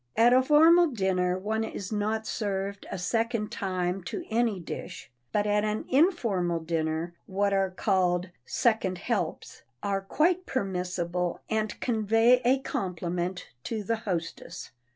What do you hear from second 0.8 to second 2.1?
dinner one is